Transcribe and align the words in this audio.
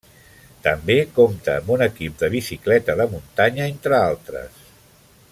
També 0.67 0.95
compta 1.17 1.55
amb 1.57 1.69
un 1.75 1.83
equip 1.87 2.15
de 2.21 2.29
bicicleta 2.35 2.95
de 3.01 3.07
muntanya 3.15 3.67
entre 3.75 3.99
altres. 3.99 4.65